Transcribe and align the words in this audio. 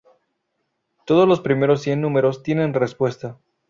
Todos 1.05 1.27
los 1.27 1.41
primeros 1.41 1.83
cien 1.83 2.01
números 2.01 2.41
tienen 2.41 2.73
respuesta. 2.73 3.37